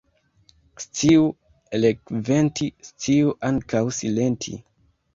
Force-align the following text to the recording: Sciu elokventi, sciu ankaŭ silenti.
Sciu 0.83 1.27
elokventi, 1.81 2.73
sciu 2.91 3.39
ankaŭ 3.53 3.87
silenti. 4.03 4.61